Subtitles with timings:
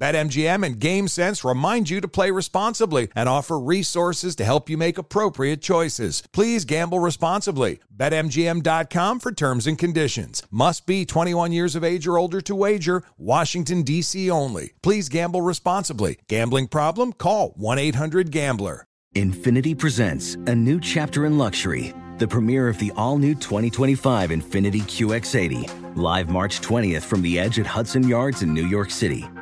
[0.00, 4.96] BetMGM and GameSense remind you to play responsibly and offer resources to help you make
[4.96, 6.22] appropriate choices.
[6.32, 7.80] Please gamble responsibly.
[7.94, 10.42] BetMGM.com for terms and conditions.
[10.50, 13.02] Must be 21 years of age or older to wager.
[13.18, 14.30] Washington, D.C.
[14.30, 14.72] only.
[14.82, 16.16] Please gamble responsibly.
[16.28, 17.12] Gambling problem?
[17.12, 18.86] Call 1 800 Gambler.
[19.14, 24.82] Infiniti presents a new chapter in luxury, the premiere of the all new 2025 Infiniti
[24.82, 29.28] QX80, live March 20th from the edge at Hudson Yards in New York City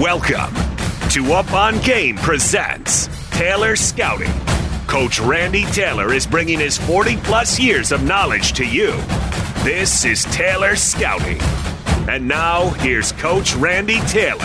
[0.00, 0.54] Welcome
[1.10, 4.32] to Up on Game presents Taylor Scouting.
[4.86, 8.92] Coach Randy Taylor is bringing his 40 plus years of knowledge to you.
[9.62, 11.38] This is Taylor Scouting.
[12.08, 14.40] And now, here's Coach Randy Taylor.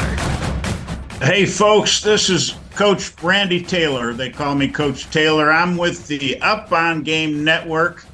[1.21, 4.11] Hey, folks, this is Coach Randy Taylor.
[4.11, 5.53] They call me Coach Taylor.
[5.53, 8.05] I'm with the Up on Game Network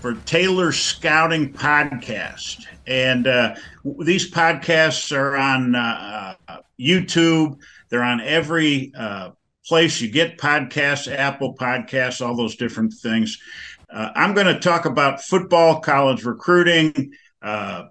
[0.00, 2.66] for Taylor Scouting Podcast.
[2.88, 6.34] And uh, these podcasts are on uh,
[6.78, 7.58] YouTube.
[7.88, 9.30] They're on every uh,
[9.66, 13.38] place you get podcasts, Apple Podcasts, all those different things.
[13.92, 17.12] Uh, I'm going to talk about football, college recruiting,
[17.42, 17.84] uh,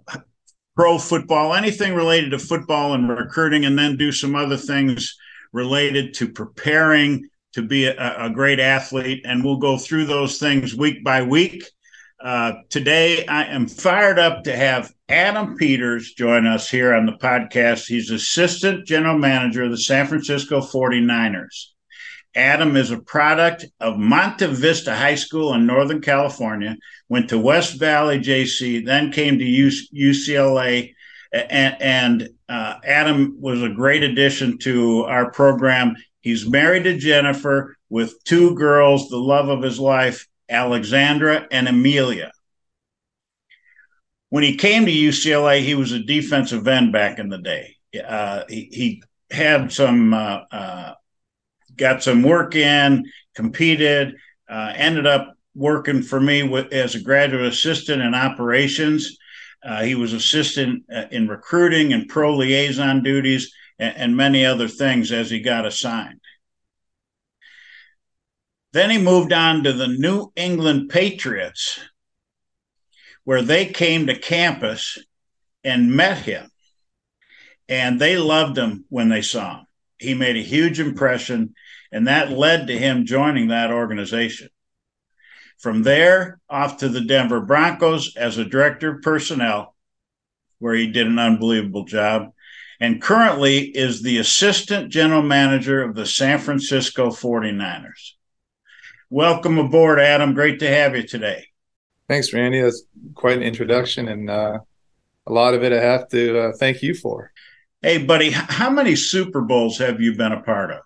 [0.76, 5.18] pro football, anything related to football and recruiting, and then do some other things
[5.54, 9.24] related to preparing to be a, a great athlete.
[9.26, 11.64] And we'll go through those things week by week.
[12.20, 17.12] Uh, today, I am fired up to have Adam Peters join us here on the
[17.12, 17.86] podcast.
[17.86, 21.68] He's assistant general manager of the San Francisco 49ers.
[22.36, 26.76] Adam is a product of Monte Vista High School in Northern California,
[27.08, 30.94] went to West Valley JC, then came to UCLA.
[31.32, 35.96] And, and uh, Adam was a great addition to our program.
[36.22, 42.32] He's married to Jennifer with two girls, the love of his life, Alexandra, and Amelia.
[44.30, 47.76] When he came to UCLA, he was a defensive end back in the day.
[48.06, 50.94] Uh, he, he, had some, uh, uh,
[51.76, 53.06] got some work in,
[53.36, 54.16] competed,
[54.50, 59.18] uh, ended up working for me with, as a graduate assistant in operations.
[59.64, 64.68] Uh, he was assistant uh, in recruiting and pro liaison duties and, and many other
[64.68, 66.20] things as he got assigned.
[68.74, 71.80] Then he moved on to the New England Patriots,
[73.24, 74.98] where they came to campus
[75.64, 76.50] and met him.
[77.70, 79.68] And they loved him when they saw him.
[79.98, 81.56] He made a huge impression,
[81.92, 84.50] and that led to him joining that organization.
[85.58, 89.76] From there, off to the Denver Broncos as a director of personnel,
[90.60, 92.32] where he did an unbelievable job,
[92.80, 98.17] and currently is the assistant general manager of the San Francisco 49ers.
[99.10, 100.34] Welcome aboard, Adam.
[100.34, 101.46] Great to have you today.
[102.10, 102.62] Thanks, Randy.
[102.62, 102.84] That's
[103.16, 104.60] quite an introduction, and uh,
[105.26, 107.32] a lot of it I have to uh, thank you for.
[107.82, 110.80] Hey, buddy, how many Super Bowls have you been a part of?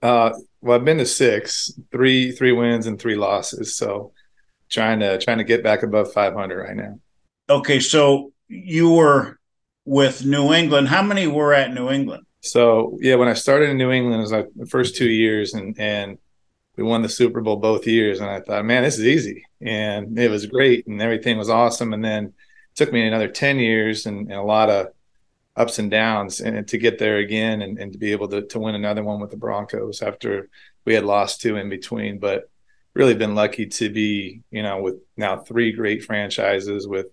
[0.00, 3.76] Uh, well, I've been to six, three three wins and three losses.
[3.76, 4.12] So
[4.68, 7.00] trying to trying to get back above 500 right now.
[7.48, 9.40] Okay, so you were
[9.84, 10.86] with New England.
[10.86, 12.26] How many were at New England?
[12.42, 15.54] So yeah, when I started in New England, it was like the first two years,
[15.54, 16.18] and and
[16.76, 20.18] we won the Super Bowl both years, and I thought, man, this is easy, and
[20.18, 21.92] it was great, and everything was awesome.
[21.92, 22.32] And then it
[22.74, 24.88] took me another 10 years and, and a lot of
[25.56, 28.58] ups and downs and to get there again and, and to be able to, to
[28.58, 30.50] win another one with the Broncos after
[30.84, 32.18] we had lost two in between.
[32.18, 32.50] But
[32.94, 37.06] really been lucky to be, you know, with now three great franchises with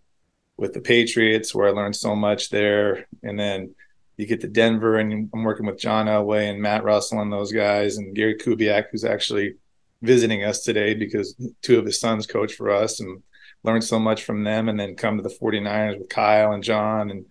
[0.55, 3.07] with the Patriots where I learned so much there.
[3.23, 3.75] And then
[4.17, 7.51] you get to Denver and I'm working with John Elway and Matt Russell and those
[7.51, 9.55] guys and Gary Kubiak, who's actually
[10.01, 13.23] visiting us today because two of his sons coach for us and
[13.63, 17.09] learned so much from them and then come to the 49ers with Kyle and John
[17.09, 17.25] and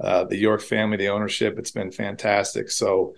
[0.00, 1.58] uh, the York family, the ownership.
[1.58, 2.70] It's been fantastic.
[2.70, 3.14] So,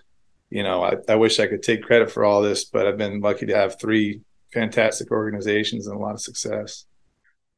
[0.50, 3.20] you know, I, I wish I could take credit for all this, but I've been
[3.20, 4.20] lucky to have three
[4.52, 6.84] fantastic organizations and a lot of success.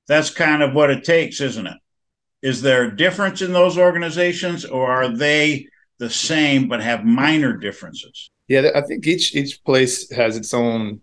[0.06, 1.76] That's kind of what it takes, isn't it?
[2.42, 5.66] Is there a difference in those organizations or are they
[5.98, 8.30] the same but have minor differences?
[8.48, 11.02] Yeah, I think each each place has its own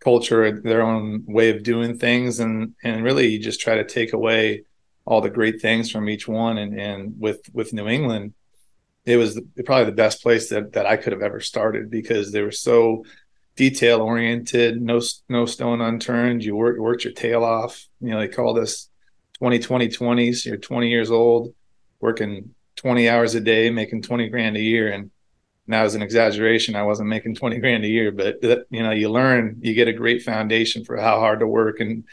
[0.00, 4.12] culture, their own way of doing things, and and really you just try to take
[4.12, 4.64] away
[5.04, 6.58] all the great things from each one.
[6.58, 8.34] And and with with New England,
[9.04, 12.30] it was the, probably the best place that that I could have ever started because
[12.30, 13.04] they were so
[13.56, 16.44] detail oriented, no no stone unturned.
[16.44, 17.84] You work worked your tail off.
[18.00, 18.90] You know they call this
[19.38, 20.46] 20 20 20s.
[20.46, 21.54] You're 20 years old,
[22.00, 25.10] working 20 hours a day, making 20 grand a year, and
[25.68, 26.76] that was an exaggeration.
[26.76, 29.92] I wasn't making 20 grand a year, but you know, you learn, you get a
[29.92, 32.04] great foundation for how hard to work and,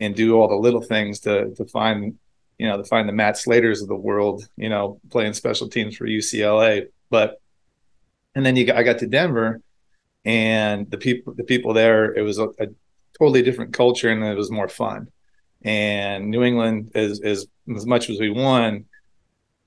[0.00, 2.18] and do all the little things to, to find,
[2.58, 5.96] you know, to find the Matt Slaters of the world, you know, playing special teams
[5.96, 6.88] for UCLA.
[7.10, 7.40] But,
[8.34, 9.60] and then you got, I got to Denver
[10.24, 12.68] and the people, the people there, it was a, a
[13.18, 15.08] totally different culture and it was more fun.
[15.64, 18.86] And New England is, is as much as we won,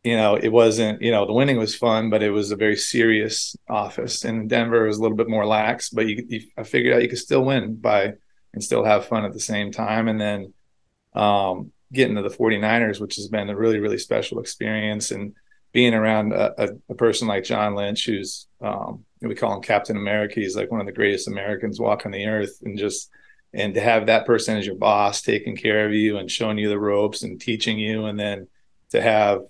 [0.03, 2.75] you know, it wasn't, you know, the winning was fun, but it was a very
[2.75, 4.23] serious office.
[4.23, 7.09] And Denver was a little bit more lax, but you, you I figured out you
[7.09, 8.13] could still win by
[8.53, 10.07] and still have fun at the same time.
[10.07, 10.53] And then
[11.13, 15.09] um, getting to the 49ers, which has been a really, really special experience.
[15.09, 15.33] And
[15.71, 19.97] being around a, a, a person like John Lynch, who's, um, we call him Captain
[19.97, 20.35] America.
[20.35, 22.59] He's like one of the greatest Americans walking the earth.
[22.63, 23.09] And just,
[23.55, 26.69] and to have that person as your boss taking care of you and showing you
[26.69, 28.05] the ropes and teaching you.
[28.05, 28.47] And then
[28.91, 29.41] to have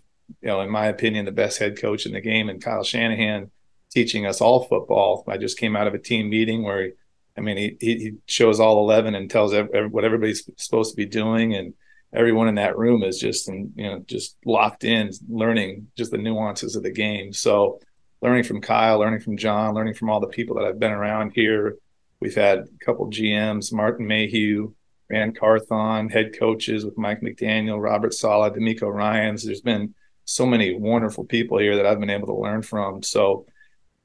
[0.41, 3.51] you know, in my opinion, the best head coach in the game, and Kyle Shanahan
[3.91, 5.23] teaching us all football.
[5.27, 6.91] I just came out of a team meeting where, he,
[7.37, 11.05] I mean, he he shows all eleven and tells every, what everybody's supposed to be
[11.05, 11.73] doing, and
[12.13, 16.75] everyone in that room is just you know just locked in, learning just the nuances
[16.75, 17.33] of the game.
[17.33, 17.79] So,
[18.21, 21.31] learning from Kyle, learning from John, learning from all the people that I've been around
[21.35, 21.77] here.
[22.19, 24.73] We've had a couple GMs, Martin Mayhew,
[25.09, 29.44] Ran Carthon, head coaches with Mike McDaniel, Robert Saleh, DeMeco Ryans.
[29.44, 29.94] There's been
[30.25, 33.03] so many wonderful people here that I've been able to learn from.
[33.03, 33.45] So,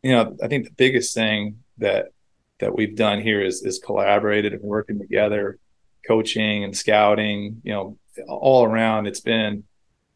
[0.03, 2.07] you know, I think the biggest thing that
[2.59, 5.59] that we've done here is is collaborated and working together,
[6.07, 7.63] coaching and scouting.
[7.65, 7.99] You know,
[8.29, 9.65] all around it's been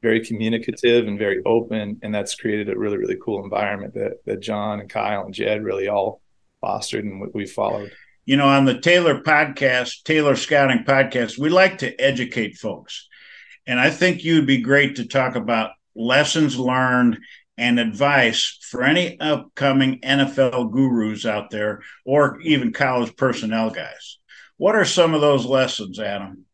[0.02, 4.40] very communicative and very open, and that's created a really really cool environment that that
[4.40, 6.20] John and Kyle and Jed really all
[6.64, 7.92] fostered and we followed.
[8.24, 13.06] You know, on the Taylor podcast, Taylor Scouting podcast, we like to educate folks.
[13.66, 17.18] And I think you'd be great to talk about lessons learned,
[17.56, 24.18] and advice for any upcoming NFL gurus out there or even college personnel guys.
[24.56, 26.44] What are some of those lessons, Adam?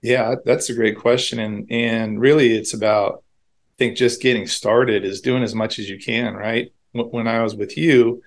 [0.00, 1.38] Yeah, that's a great question.
[1.38, 3.24] And and really it's about
[3.74, 6.72] I think just getting started is doing as much as you can, right?
[6.92, 8.22] When I was with you,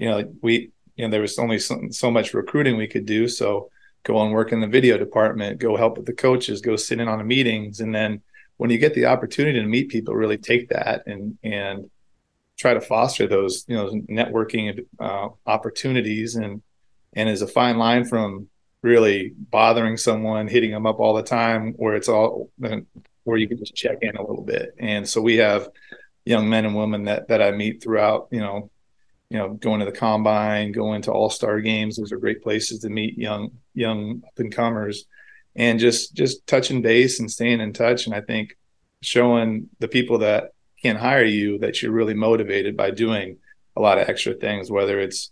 [0.00, 3.28] you know, we you know there was only so, so much recruiting we could do,
[3.28, 3.70] so
[4.02, 7.08] go and work in the video department, go help with the coaches, go sit in
[7.08, 7.80] on the meetings.
[7.80, 8.22] And then
[8.56, 11.90] when you get the opportunity to meet people, really take that and and
[12.58, 16.34] try to foster those you know networking uh, opportunities.
[16.34, 16.62] And
[17.12, 18.48] and is a fine line from
[18.82, 22.50] really bothering someone, hitting them up all the time, where it's all
[23.24, 24.74] where you can just check in a little bit.
[24.78, 25.68] And so we have
[26.24, 28.70] young men and women that that I meet throughout, you know,
[29.30, 31.96] you know, going to the combine, going to all star games.
[31.96, 35.06] Those are great places to meet young young up and comers
[35.56, 38.06] and just just touching base and staying in touch.
[38.06, 38.56] And I think
[39.02, 43.38] showing the people that can hire you that you're really motivated by doing
[43.76, 45.30] a lot of extra things, whether it's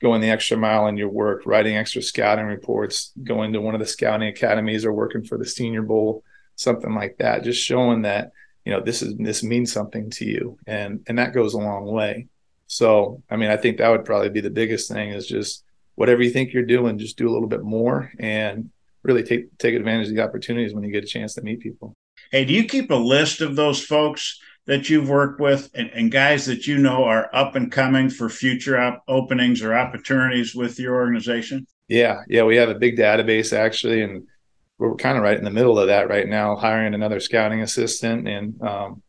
[0.00, 3.80] going the extra mile in your work, writing extra scouting reports, going to one of
[3.80, 6.22] the scouting academies or working for the senior bowl,
[6.54, 7.42] something like that.
[7.42, 8.30] Just showing that,
[8.64, 10.58] you know, this is this means something to you.
[10.66, 12.28] And and that goes a long way.
[12.66, 16.22] So I mean, I think that would probably be the biggest thing is just whatever
[16.22, 18.70] you think you're doing, just do a little bit more and
[19.02, 21.94] really take take advantage of the opportunities when you get a chance to meet people.
[22.30, 26.10] Hey, do you keep a list of those folks that you've worked with and, and
[26.10, 30.78] guys that you know are up and coming for future op- openings or opportunities with
[30.78, 31.66] your organization?
[31.88, 34.26] Yeah, yeah, we have a big database actually, and
[34.78, 38.26] we're kind of right in the middle of that right now, hiring another scouting assistant,
[38.28, 39.02] and um,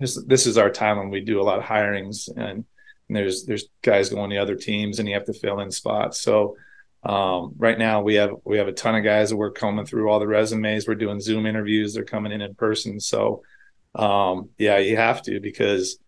[0.00, 2.64] this this is our time when we do a lot of hirings, and,
[3.10, 6.22] and there's there's guys going to other teams, and you have to fill in spots.
[6.22, 6.56] So
[7.02, 10.08] um, right now we have we have a ton of guys that we're combing through
[10.08, 10.86] all the resumes.
[10.86, 11.92] We're doing Zoom interviews.
[11.92, 13.00] They're coming in in person.
[13.00, 13.42] So
[13.96, 15.98] um, yeah, you have to because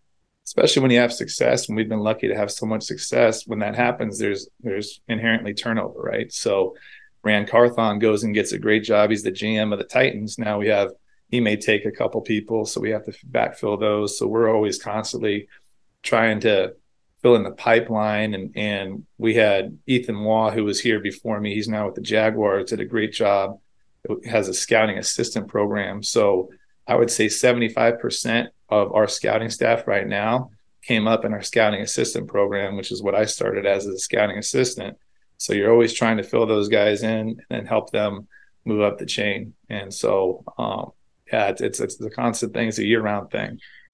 [0.45, 3.45] especially when you have success, and we've been lucky to have so much success.
[3.45, 6.31] When that happens, there's there's inherently turnover, right?
[6.31, 6.77] So
[7.21, 9.09] Ran Carthon goes and gets a great job.
[9.09, 10.39] He's the GM of the Titans.
[10.39, 10.91] Now we have
[11.29, 14.17] he may take a couple people, so we have to backfill those.
[14.17, 15.49] So we're always constantly
[16.03, 16.75] trying to
[17.23, 18.35] fill in the pipeline.
[18.35, 21.55] And and we had Ethan Waugh, who was here before me.
[21.55, 22.69] He's now with the Jaguars.
[22.69, 23.59] Did a great job.
[24.25, 26.03] Has a scouting assistant program.
[26.03, 26.49] So
[26.85, 30.51] I would say 75% of our scouting staff right now
[30.83, 34.37] came up in our scouting assistant program, which is what I started as a scouting
[34.37, 34.97] assistant.
[35.37, 38.27] So you're always trying to fill those guys in and help them
[38.65, 39.53] move up the chain.
[39.69, 40.91] And so, um,
[41.31, 42.67] yeah, it's, it's, it's a constant thing.
[42.67, 43.59] It's a year round thing.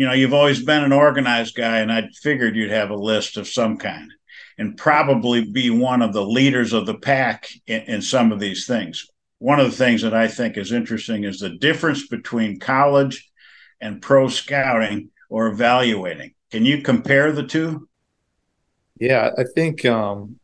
[0.00, 3.36] you know, you've always been an organized guy, and I figured you'd have a list
[3.36, 4.10] of some kind
[4.56, 8.66] and probably be one of the leaders of the pack in, in, some of these
[8.66, 9.06] things.
[9.40, 13.30] One of the things that I think is interesting is the difference between college
[13.78, 16.32] and pro scouting or evaluating.
[16.50, 17.86] Can you compare the two?
[18.98, 20.40] Yeah, I think um,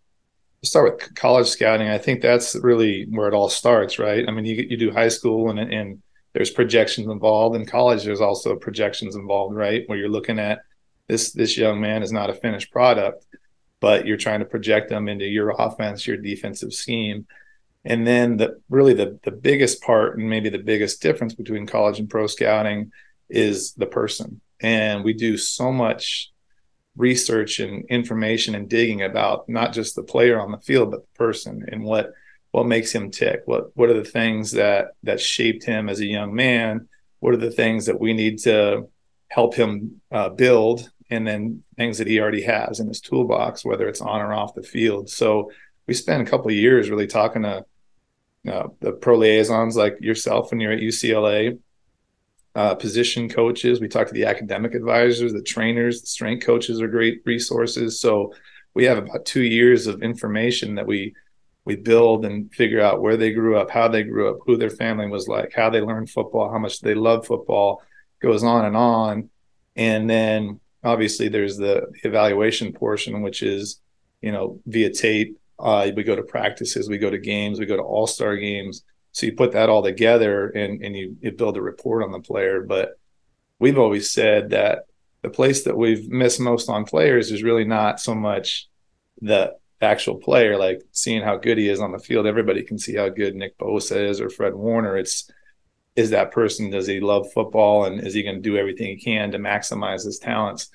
[0.65, 1.89] start with college scouting.
[1.89, 4.29] I think that's really where it all starts, right?
[4.29, 6.03] I mean, you you do high school and and
[6.37, 7.57] there's projections involved.
[7.57, 9.85] In college there's also projections involved right?
[9.87, 10.61] Where you're looking at
[11.09, 13.26] this this young man is not a finished product
[13.81, 17.26] but you're trying to project them into your offense your defensive scheme.
[17.87, 21.99] And then the really the the biggest part and maybe the biggest difference between college
[21.99, 22.93] and pro scouting
[23.31, 24.43] is the person.
[24.61, 26.33] And we do so much
[26.99, 31.19] research and information and digging about not just the player on the field but the
[31.19, 32.12] person and what
[32.53, 36.07] what makes him tick what what are the things that that shaped him as a
[36.07, 36.88] young man
[37.21, 38.88] what are the things that we need to
[39.29, 43.88] help him uh, build and then things that he already has in his toolbox whether
[43.88, 45.50] it's on or off the field so
[45.87, 47.65] we spent a couple years really talking to
[48.49, 51.59] uh, the pro liaisons like yourself when you're at UCLA,
[52.55, 53.81] uh, position coaches.
[53.81, 58.00] We talk to the academic advisors, the trainers, the strength coaches are great resources.
[58.00, 58.33] So
[58.75, 61.15] we have about two years of information that we
[61.67, 64.71] we build and figure out where they grew up, how they grew up, who their
[64.71, 67.83] family was like, how they learned football, how much they love football,
[68.23, 69.29] goes on and on.
[69.75, 73.81] And then obviously there's the evaluation portion, which is,
[74.23, 75.39] you know, via tape.
[75.59, 78.85] Uh, we go to practices, we go to games, we go to all star games.
[79.11, 82.21] So you put that all together and, and you, you build a report on the
[82.21, 82.63] player.
[82.63, 82.97] But
[83.59, 84.87] we've always said that
[85.23, 88.69] the place that we've missed most on players is really not so much
[89.21, 92.26] the actual player, like seeing how good he is on the field.
[92.26, 94.97] Everybody can see how good Nick Bosa is or Fred Warner.
[94.97, 95.30] It's
[95.97, 99.02] is that person does he love football and is he going to do everything he
[99.02, 100.68] can to maximize his talents?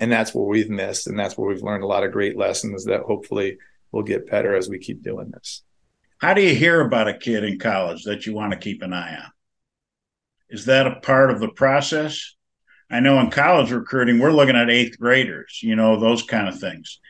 [0.00, 2.84] And that's where we've missed, and that's where we've learned a lot of great lessons
[2.86, 3.58] that hopefully
[3.92, 5.62] will get better as we keep doing this.
[6.18, 8.92] How do you hear about a kid in college that you want to keep an
[8.92, 9.30] eye on?
[10.48, 12.34] Is that a part of the process?
[12.90, 16.58] I know in college recruiting, we're looking at eighth graders, you know, those kind of
[16.58, 17.00] things.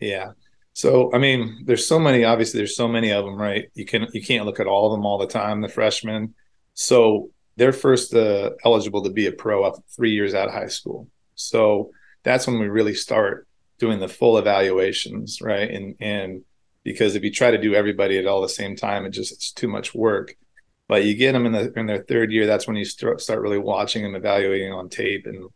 [0.00, 0.32] Yeah.
[0.74, 2.24] So I mean, there's so many.
[2.24, 3.70] Obviously, there's so many of them, right?
[3.74, 5.60] You can you can't look at all of them all the time.
[5.60, 6.34] The freshmen,
[6.74, 10.68] so they're first uh, eligible to be a pro up three years out of high
[10.68, 11.08] school.
[11.34, 11.90] So
[12.22, 13.46] that's when we really start
[13.78, 15.70] doing the full evaluations, right?
[15.70, 16.42] And and
[16.84, 19.52] because if you try to do everybody at all the same time, it just it's
[19.52, 20.36] too much work.
[20.88, 22.46] But you get them in the in their third year.
[22.46, 25.48] That's when you start start really watching them, evaluating on tape, and,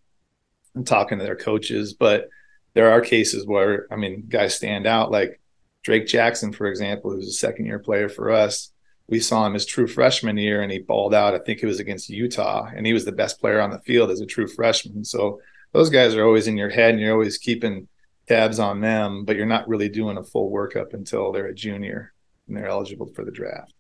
[0.75, 1.95] and talking to their coaches.
[1.95, 2.29] But
[2.77, 5.41] there are cases where I mean, guys stand out like
[5.83, 8.71] Drake Jackson, for example, who's a second year player for us.
[9.09, 11.35] We saw him his true freshman year and he balled out.
[11.35, 14.11] I think it was against Utah, and he was the best player on the field
[14.11, 15.07] as a true freshman.
[15.07, 15.41] So
[15.73, 17.89] those guys are always in your head and you're always keeping
[18.29, 22.13] tabs on them, but you're not really doing a full workup until they're a junior
[22.47, 23.73] and they're eligible for the draft.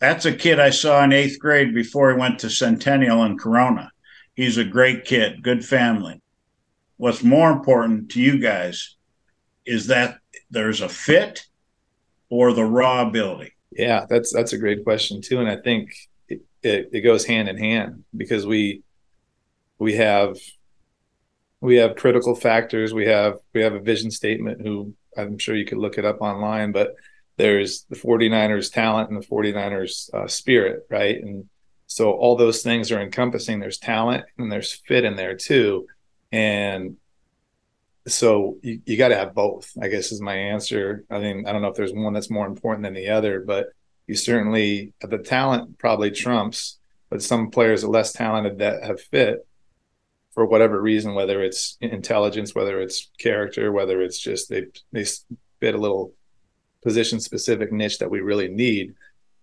[0.00, 3.92] That's a kid I saw in eighth grade before he went to Centennial in Corona.
[4.34, 6.20] He's a great kid, good family
[6.96, 8.96] what's more important to you guys
[9.66, 10.18] is that
[10.50, 11.46] there's a fit
[12.30, 13.52] or the raw ability?
[13.72, 15.90] Yeah, that's that's a great question too, and I think
[16.28, 18.82] it, it, it goes hand in hand because we
[19.78, 20.36] we have
[21.60, 22.94] we have critical factors.
[22.94, 24.60] We have we have a vision statement.
[24.60, 26.94] Who I'm sure you could look it up online, but
[27.36, 31.20] there's the 49ers talent and the 49ers uh, spirit, right?
[31.20, 31.48] And
[31.88, 33.58] so all those things are encompassing.
[33.58, 35.86] There's talent and there's fit in there too
[36.34, 36.96] and
[38.06, 41.04] so you, you got to have both i guess is my answer.
[41.10, 43.68] I mean i don't know if there's one that's more important than the other but
[44.06, 46.78] you certainly the talent probably trumps
[47.10, 49.46] but some players are less talented that have fit
[50.32, 55.04] for whatever reason whether it's intelligence whether it's character whether it's just they they
[55.60, 56.12] fit a little
[56.84, 58.94] position specific niche that we really need.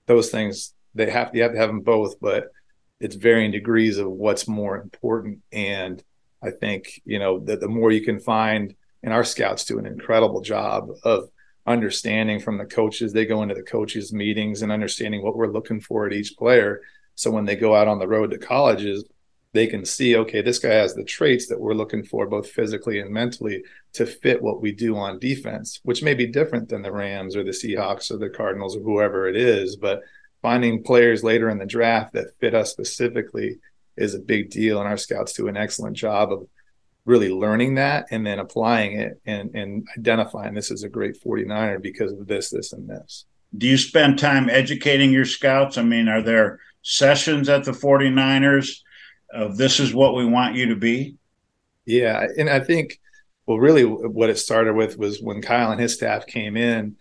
[0.05, 2.51] Those things they have you have to have them both but
[2.99, 5.39] it's varying degrees of what's more important.
[5.51, 6.01] And
[6.41, 9.85] I think you know that the more you can find, and our scouts do an
[9.85, 11.29] incredible job of
[11.65, 13.13] understanding from the coaches.
[13.13, 16.81] They go into the coaches' meetings and understanding what we're looking for at each player.
[17.15, 19.03] So when they go out on the road to colleges,
[19.53, 22.99] they can see, okay, this guy has the traits that we're looking for, both physically
[22.99, 26.91] and mentally, to fit what we do on defense, which may be different than the
[26.91, 29.75] Rams or the Seahawks or the Cardinals or whoever it is.
[29.75, 30.01] But
[30.41, 33.59] finding players later in the draft that fit us specifically
[34.01, 36.47] is a big deal, and our scouts do an excellent job of
[37.05, 41.81] really learning that and then applying it and, and identifying this is a great 49er
[41.81, 43.25] because of this, this, and this.
[43.57, 45.77] Do you spend time educating your scouts?
[45.77, 48.79] I mean, are there sessions at the 49ers
[49.33, 51.15] of this is what we want you to be?
[51.85, 52.25] Yeah.
[52.37, 52.99] And I think,
[53.45, 56.95] well, really what it started with was when Kyle and his staff came in,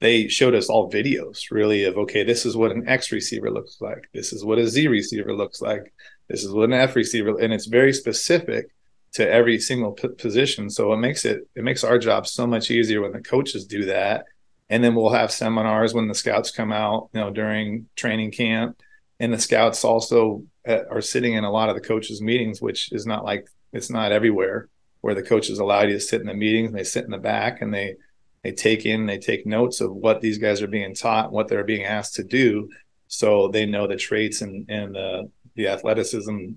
[0.00, 3.80] they showed us all videos really of, okay, this is what an X receiver looks
[3.80, 4.08] like.
[4.14, 5.92] This is what a Z receiver looks like.
[6.28, 8.70] This is what an F receiver, and it's very specific
[9.12, 10.70] to every single p- position.
[10.70, 13.86] So it makes it it makes our job so much easier when the coaches do
[13.86, 14.24] that.
[14.70, 18.80] And then we'll have seminars when the scouts come out, you know, during training camp.
[19.18, 22.92] And the scouts also uh, are sitting in a lot of the coaches' meetings, which
[22.92, 24.68] is not like it's not everywhere
[25.00, 27.18] where the coaches allow you to sit in the meetings and they sit in the
[27.18, 27.96] back and they
[28.42, 31.64] they take in they take notes of what these guys are being taught what they're
[31.64, 32.68] being asked to do
[33.08, 36.52] so they know the traits and and the the athleticism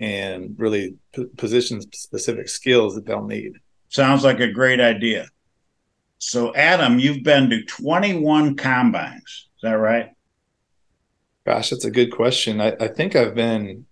[0.00, 3.54] and really p- position specific skills that they'll need.
[3.88, 5.28] Sounds like a great idea.
[6.18, 9.48] So, Adam, you've been to 21 combines.
[9.56, 10.10] Is that right?
[11.44, 12.60] Gosh, that's a good question.
[12.60, 13.86] I, I think I've been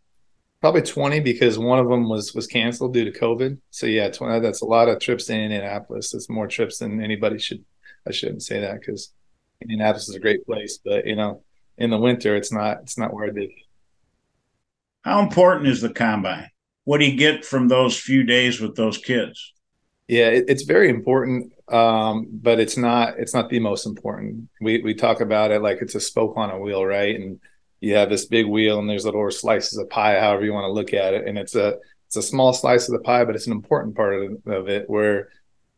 [0.65, 3.59] probably 20 because one of them was was canceled due to COVID.
[3.69, 6.15] So yeah, 20, that's a lot of trips to Indianapolis.
[6.15, 7.63] It's more trips than anybody should.
[8.09, 9.13] I shouldn't say that because
[9.61, 11.43] Indianapolis is a great place, but you know,
[11.77, 13.51] in the winter, it's not it's not where I did.
[15.03, 16.49] How important is the combine?
[16.85, 19.53] What do you get from those few days with those kids?
[20.09, 24.49] Yeah, it, it's very important, um, but it's not it's not the most important.
[24.63, 27.15] We we talk about it like it's a spoke on a wheel, right?
[27.21, 27.39] And
[27.85, 30.73] you have this big wheel, and there's little slices of pie, however you want to
[30.73, 33.47] look at it, and it's a it's a small slice of the pie, but it's
[33.47, 34.89] an important part of, of it.
[34.89, 35.29] Where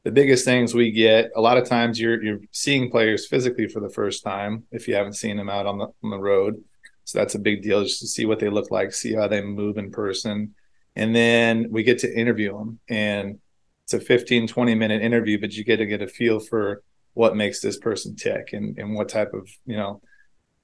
[0.05, 3.81] the biggest things we get, a lot of times you're you're seeing players physically for
[3.81, 6.63] the first time if you haven't seen them out on the on the road.
[7.05, 9.41] So that's a big deal just to see what they look like, see how they
[9.41, 10.55] move in person.
[10.97, 12.81] And then we get to interview them.
[12.89, 13.39] And
[13.85, 16.83] it's a 15, 20 minute interview, but you get to get a feel for
[17.15, 20.01] what makes this person tick and, and what type of, you know,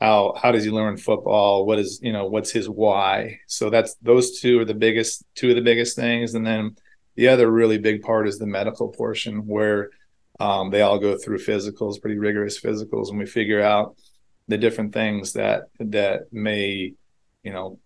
[0.03, 1.65] how how does he learn football?
[1.65, 3.39] What is, you know, what's his why?
[3.47, 6.35] So that's those two are the biggest two of the biggest things.
[6.35, 6.77] And then
[7.15, 9.91] the other really big part is the medical portion where
[10.41, 13.95] um, they all go through physicals, pretty rigorous physicals, and we figure out
[14.49, 16.95] the different things that that may
[17.45, 17.79] you know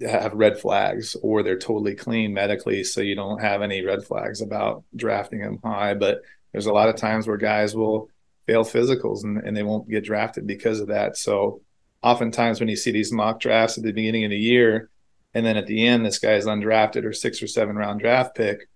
[0.00, 4.40] have red flags or they're totally clean medically so you don't have any red flags
[4.40, 8.08] about drafting them high but there's a lot of times where guys will
[8.46, 11.16] fail physicals and, and they won't get drafted because of that.
[11.16, 11.62] So
[12.02, 14.90] oftentimes when you see these mock drafts at the beginning of the year
[15.34, 18.34] and then at the end this guy is undrafted or six or seven round draft
[18.34, 18.68] pick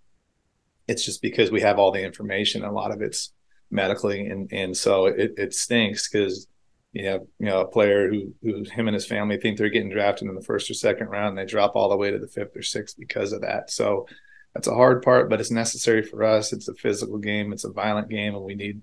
[0.89, 2.65] it's just because we have all the information.
[2.65, 3.33] A lot of it's
[3.71, 6.47] medically and and so it, it stinks because
[6.93, 9.91] you have you know a player who who him and his family think they're getting
[9.91, 12.29] drafted in the first or second round and they drop all the way to the
[12.29, 13.71] fifth or sixth because of that.
[13.71, 14.07] So
[14.55, 16.53] that's a hard part but it's necessary for us.
[16.53, 17.53] It's a physical game.
[17.53, 18.83] It's a violent game and we need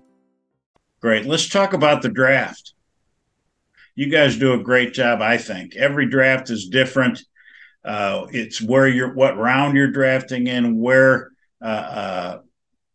[1.01, 1.25] Great.
[1.25, 2.73] Let's talk about the draft.
[3.95, 5.75] You guys do a great job, I think.
[5.75, 7.21] Every draft is different.
[7.83, 12.39] Uh, it's where you're, what round you're drafting in, where, uh, uh,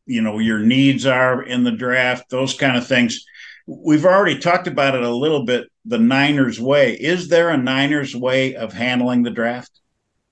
[0.06, 3.24] you know, your needs are in the draft, those kind of things.
[3.66, 5.68] We've already talked about it a little bit.
[5.84, 6.94] The Niners way.
[6.94, 9.80] Is there a Niners way of handling the draft?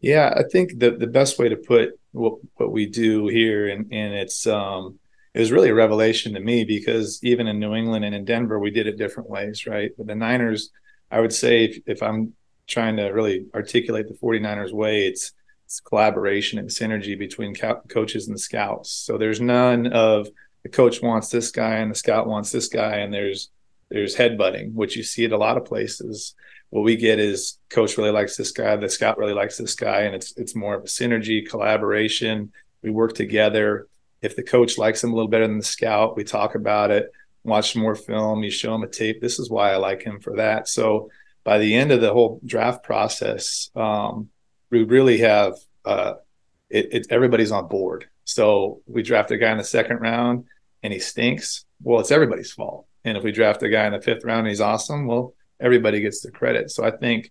[0.00, 3.92] Yeah, I think the the best way to put what what we do here, and
[3.92, 4.98] and it's um,
[5.34, 8.58] it was really a revelation to me because even in New England and in Denver,
[8.58, 9.90] we did it different ways, right?
[9.98, 10.70] But the Niners,
[11.10, 12.34] I would say, if, if I'm
[12.68, 15.32] trying to really articulate the 49ers way, it's,
[15.66, 18.90] it's collaboration and synergy between co- coaches and scouts.
[18.90, 20.28] So there's none of
[20.62, 23.50] the coach wants this guy and the scout wants this guy, and there's
[23.90, 26.34] there's headbutting, which you see at a lot of places.
[26.70, 30.02] What we get is coach really likes this guy, the scout really likes this guy,
[30.02, 32.52] and it's it's more of a synergy, collaboration.
[32.82, 33.88] We work together.
[34.24, 37.12] If the coach likes him a little better than the scout, we talk about it,
[37.44, 39.20] watch more film, you show him a tape.
[39.20, 40.66] This is why I like him for that.
[40.66, 41.10] So
[41.44, 44.30] by the end of the whole draft process, um,
[44.70, 46.14] we really have uh,
[46.70, 48.08] it, it, everybody's on board.
[48.24, 50.46] So we draft a guy in the second round
[50.82, 51.66] and he stinks.
[51.82, 52.86] Well, it's everybody's fault.
[53.04, 56.00] And if we draft a guy in the fifth round and he's awesome, well, everybody
[56.00, 56.70] gets the credit.
[56.70, 57.30] So I think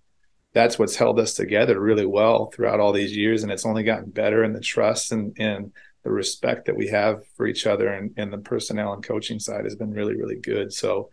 [0.54, 3.42] that's what's held us together really well throughout all these years.
[3.42, 5.72] And it's only gotten better in the trust and, and
[6.04, 9.64] the respect that we have for each other and, and the personnel and coaching side
[9.64, 10.74] has been really, really good.
[10.74, 11.10] So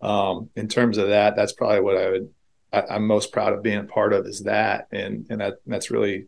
[0.00, 2.28] um, in terms of that, that's probably what I would
[2.74, 5.90] I, am most proud of being a part of is that, and and that that's
[5.90, 6.26] really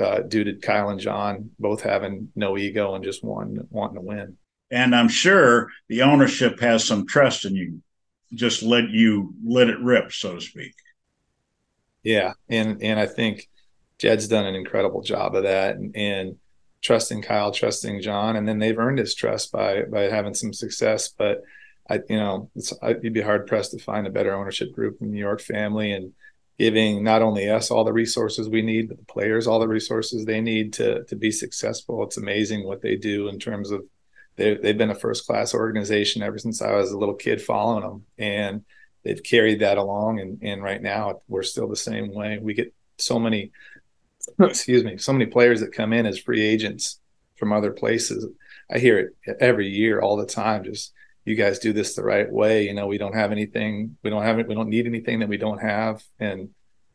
[0.00, 4.00] uh, due to Kyle and John both having no ego and just one wanting to
[4.00, 4.36] win.
[4.70, 7.82] And I'm sure the ownership has some trust in you,
[8.32, 10.74] just let you let it rip, so to speak.
[12.02, 13.48] Yeah, and and I think
[13.98, 16.36] Jed's done an incredible job of that, and, and
[16.82, 21.08] trusting Kyle, trusting John, and then they've earned his trust by by having some success.
[21.08, 21.42] But
[21.88, 22.50] I, you know,
[22.82, 25.40] I, you'd be hard pressed to find a better ownership group in the New York
[25.40, 26.12] family and
[26.58, 30.24] giving not only us all the resources we need, but the players all the resources
[30.24, 32.02] they need to to be successful.
[32.04, 33.82] It's amazing what they do in terms of
[34.36, 37.82] they they've been a first class organization ever since I was a little kid following
[37.82, 38.64] them, and
[39.04, 40.20] they've carried that along.
[40.20, 42.38] And and right now we're still the same way.
[42.40, 43.52] We get so many,
[44.38, 47.00] Oh, excuse me, so many players that come in as free agents
[47.36, 48.26] from other places.
[48.70, 50.64] I hear it every year, all the time.
[50.64, 50.92] Just
[51.24, 52.64] you guys do this the right way.
[52.64, 55.28] You know, we don't have anything, we don't have it, we don't need anything that
[55.28, 56.02] we don't have.
[56.20, 56.50] And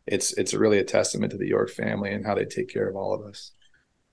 [0.05, 2.95] it's it's really a testament to the York family and how they take care of
[2.95, 3.51] all of us.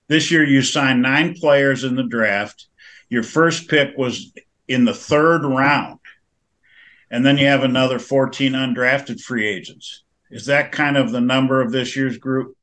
[0.09, 2.67] This year you signed nine players in the draft.
[3.09, 4.33] Your first pick was
[4.69, 6.01] in the third round.
[7.11, 10.03] And then you have another 14 undrafted free agents.
[10.31, 12.57] Is that kind of the number of this year's group?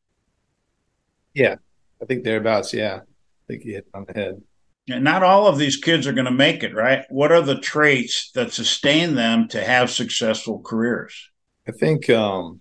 [1.34, 1.56] Yeah,
[2.02, 2.74] I think thereabouts.
[2.74, 4.42] Yeah, I think you hit on the head.
[4.90, 7.06] And not all of these kids are going to make it, right?
[7.10, 11.30] What are the traits that sustain them to have successful careers?
[11.68, 12.60] I think, um,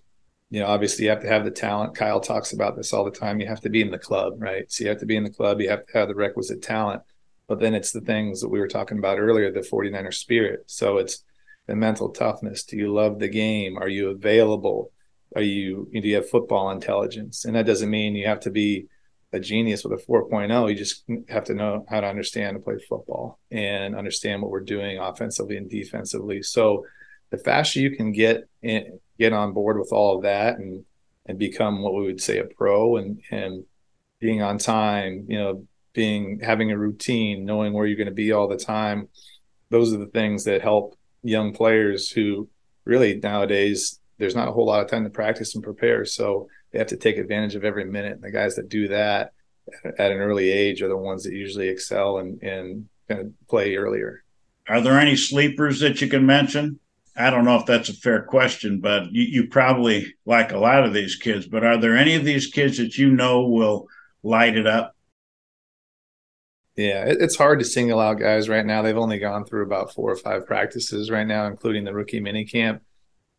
[0.50, 1.96] you know, obviously you have to have the talent.
[1.96, 3.40] Kyle talks about this all the time.
[3.40, 4.70] You have to be in the club, right?
[4.70, 5.60] So you have to be in the club.
[5.60, 7.02] You have to have the requisite talent.
[7.48, 10.64] But then it's the things that we were talking about earlier, the 49er spirit.
[10.66, 11.24] So it's
[11.66, 12.64] the mental toughness.
[12.64, 13.78] Do you love the game?
[13.78, 14.92] Are you available?
[15.36, 17.44] Are you, do you have football intelligence?
[17.44, 18.88] And that doesn't mean you have to be
[19.32, 22.78] a genius with a 4.0 you just have to know how to understand to play
[22.88, 26.84] football and understand what we're doing offensively and defensively so
[27.30, 30.84] the faster you can get in, get on board with all of that and
[31.26, 33.64] and become what we would say a pro and and
[34.18, 38.32] being on time you know being having a routine knowing where you're going to be
[38.32, 39.08] all the time
[39.70, 42.48] those are the things that help young players who
[42.84, 46.78] really nowadays there's not a whole lot of time to practice and prepare so they
[46.78, 48.12] have to take advantage of every minute.
[48.12, 49.32] And the guys that do that
[49.98, 53.74] at an early age are the ones that usually excel and, and kind of play
[53.76, 54.22] earlier.
[54.68, 56.78] Are there any sleepers that you can mention?
[57.16, 60.84] I don't know if that's a fair question, but you, you probably like a lot
[60.84, 61.46] of these kids.
[61.46, 63.88] But are there any of these kids that you know will
[64.22, 64.94] light it up?
[66.76, 68.82] Yeah, it's hard to single out guys right now.
[68.82, 72.44] They've only gone through about four or five practices right now, including the rookie mini
[72.44, 72.82] camp.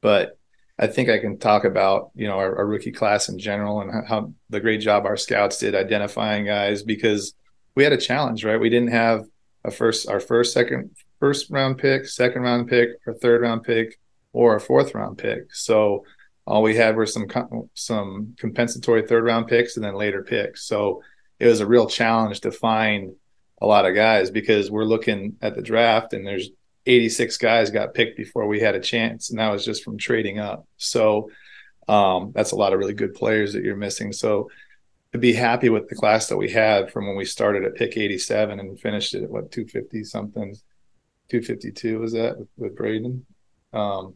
[0.02, 0.38] But
[0.82, 4.06] I think I can talk about you know our, our, rookie class in general and
[4.08, 7.34] how the great job our scouts did identifying guys because
[7.76, 8.60] we had a challenge, right?
[8.60, 9.26] We didn't have
[9.64, 10.90] a first our first second
[11.20, 14.00] first round pick, second round pick, or third round pick,
[14.34, 15.54] or a fourth round pick.
[15.54, 16.04] So
[16.48, 17.28] all we had were some
[17.76, 20.64] some compensatory third round picks and then later picks.
[20.66, 21.04] So
[21.40, 23.14] it was a real challenge to find
[23.62, 26.50] a lot of guys because we're looking at the draft and there's
[26.86, 30.40] 86 guys got picked before we had a chance, and that was just from trading
[30.40, 30.66] up.
[30.78, 31.30] So
[31.88, 34.12] um, that's a lot of really good players that you're missing.
[34.14, 34.50] So
[35.14, 37.98] to be happy with the class that we had from when we started at pick
[37.98, 40.56] 87 and finished it at what 250 something,
[41.30, 43.26] 252 was that with, with Braden.
[43.74, 44.16] Um,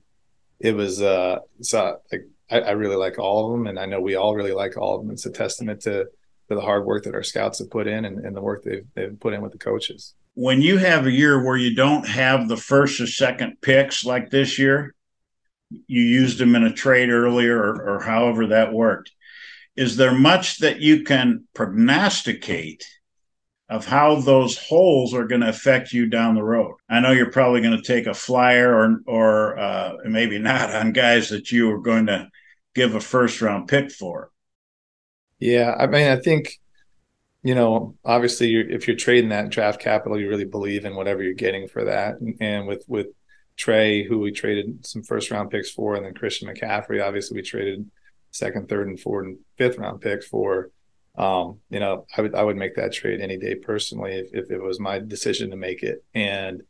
[0.59, 4.01] it was uh, so like I, I really like all of them, and I know
[4.01, 5.11] we all really like all of them.
[5.11, 6.05] It's a testament to
[6.47, 8.85] to the hard work that our scouts have put in and, and the work they've
[8.95, 12.47] they've put in with the coaches when you have a year where you don't have
[12.47, 14.93] the first or second picks like this year,
[15.69, 19.11] you used them in a trade earlier or, or however that worked.
[19.75, 22.85] Is there much that you can prognosticate
[23.67, 26.75] of how those holes are going to affect you down the road?
[26.89, 30.91] I know you're probably going to take a flyer or or uh, maybe not on
[30.91, 32.29] guys that you are going to
[32.73, 34.31] give a first round pick for.
[35.39, 36.59] Yeah, I mean, I think
[37.45, 41.21] you know, obviously, you're, if you're trading that draft capital, you really believe in whatever
[41.21, 42.19] you're getting for that.
[42.19, 43.09] And, and with with
[43.55, 47.43] Trey, who we traded some first round picks for, and then Christian McCaffrey, obviously, we
[47.43, 47.87] traded
[48.31, 50.71] second, third, and fourth and fifth round picks for.
[51.19, 54.49] Um, you know, I would I would make that trade any day personally if, if
[54.49, 56.03] it was my decision to make it.
[56.15, 56.63] And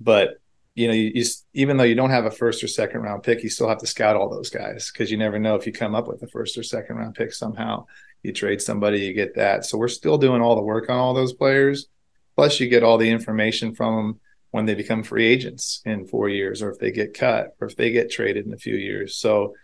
[0.00, 0.40] but
[0.74, 3.42] you know, you, you, even though you don't have a first or second round pick,
[3.42, 5.94] you still have to scout all those guys because you never know if you come
[5.94, 7.84] up with a first or second round pick somehow.
[8.26, 9.64] You trade somebody, you get that.
[9.64, 11.86] So we're still doing all the work on all those players.
[12.34, 16.28] Plus, you get all the information from them when they become free agents in four
[16.28, 19.16] years, or if they get cut, or if they get traded in a few years.
[19.16, 19.54] So,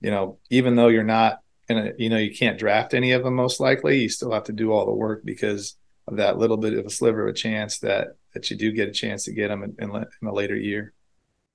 [0.00, 3.34] you know, even though you're not gonna, you know, you can't draft any of them
[3.34, 5.76] most likely, you still have to do all the work because
[6.08, 8.88] of that little bit of a sliver of a chance that that you do get
[8.88, 10.92] a chance to get them in, in, in a later year.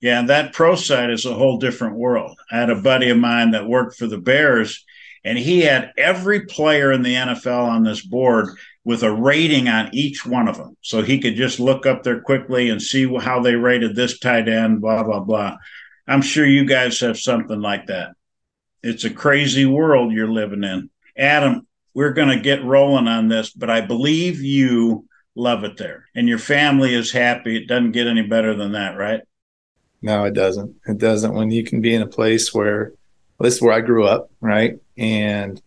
[0.02, 2.38] Yeah, and that pro side is a whole different world.
[2.52, 4.84] I had a buddy of mine that worked for the Bears,
[5.24, 8.50] and he had every player in the NFL on this board
[8.84, 10.76] with a rating on each one of them.
[10.82, 14.50] So he could just look up there quickly and see how they rated this tight
[14.50, 15.58] end, blah, blah, blah.
[16.08, 18.14] I'm sure you guys have something like that.
[18.82, 20.90] It's a crazy world you're living in.
[21.16, 25.06] Adam, we're going to get rolling on this, but I believe you
[25.36, 27.58] love it there and your family is happy.
[27.58, 29.22] It doesn't get any better than that, right?
[30.02, 30.76] No, it doesn't.
[30.88, 31.36] It doesn't.
[31.36, 32.94] When you can be in a place where
[33.40, 34.80] this is where I grew up, right?
[35.02, 35.62] And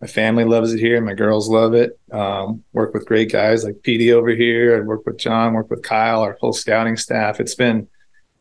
[0.00, 1.00] my family loves it here.
[1.00, 1.98] My girls love it.
[2.10, 4.76] Um, work with great guys like Petey over here.
[4.76, 7.38] I work with John, work with Kyle, our whole scouting staff.
[7.38, 7.86] It's been, you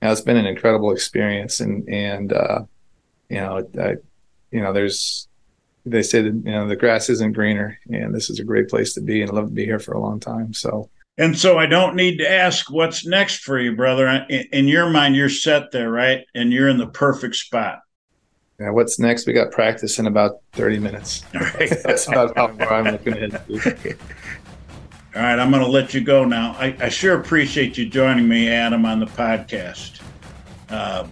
[0.02, 1.60] know, it's been an incredible experience.
[1.60, 2.62] And, and, uh,
[3.30, 3.96] you know, I,
[4.52, 5.28] you know, there's,
[5.86, 8.94] they say that you know the grass isn't greener, and this is a great place
[8.94, 10.54] to be, and I love to be here for a long time.
[10.54, 14.08] So, and so I don't need to ask what's next for you, brother.
[14.30, 16.26] In, in your mind, you're set there, right?
[16.36, 17.80] And you're in the perfect spot.
[18.60, 19.28] Yeah, what's next?
[19.28, 21.24] We got practice in about 30 minutes.
[21.84, 23.36] That's about how far I'm looking ahead.
[25.16, 26.56] All right, I'm going to let you go now.
[26.58, 30.02] I, I, sure appreciate you joining me, Adam, on the podcast.
[30.72, 31.06] Uh,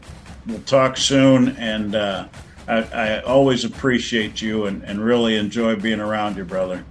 [0.47, 2.27] we'll talk soon, and uh,
[2.67, 6.83] I, I always appreciate you and, and really enjoy being around you, brother.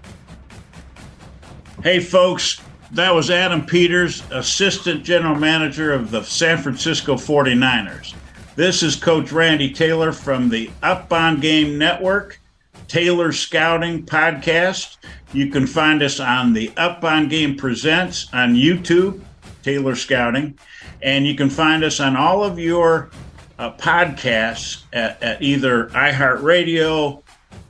[1.83, 2.61] Hey, folks,
[2.93, 8.15] that was Adam Peters, Assistant General Manager of the San Francisco 49ers.
[8.57, 12.39] This is Coach Randy Taylor from the Up on Game Network,
[12.87, 14.99] Taylor Scouting Podcast.
[15.33, 19.21] You can find us on the Up on Game Presents on YouTube,
[19.65, 20.57] Taylor Scouting,
[21.03, 23.11] and you can find us on all of your
[23.59, 27.25] uh, podcasts at, at either iHeartRadio,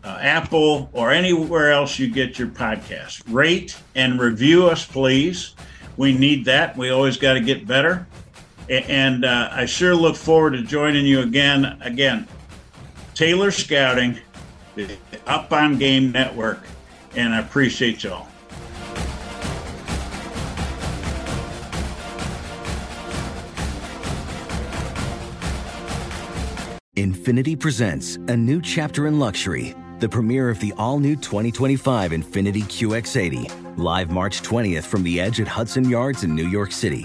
[0.05, 3.23] uh, Apple, or anywhere else you get your podcasts.
[3.29, 5.55] Rate and review us, please.
[5.97, 6.77] We need that.
[6.77, 8.07] We always got to get better.
[8.68, 11.79] And uh, I sure look forward to joining you again.
[11.83, 12.27] Again,
[13.14, 14.18] Taylor Scouting,
[14.74, 14.96] the
[15.27, 16.61] Up on Game Network,
[17.14, 18.29] and I appreciate y'all.
[26.96, 32.62] Infiniti presents a new chapter in luxury, the premiere of the all new 2025 Infiniti
[32.62, 37.05] QX80, live March 20th from the edge at Hudson Yards in New York City